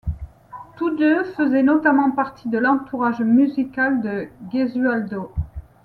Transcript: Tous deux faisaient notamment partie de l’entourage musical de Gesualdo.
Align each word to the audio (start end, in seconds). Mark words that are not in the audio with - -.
Tous 0.77 0.89
deux 0.97 1.23
faisaient 1.23 1.61
notamment 1.61 2.09
partie 2.09 2.49
de 2.49 2.57
l’entourage 2.57 3.19
musical 3.21 4.01
de 4.01 4.29
Gesualdo. 4.51 5.31